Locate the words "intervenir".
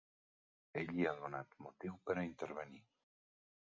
2.31-2.83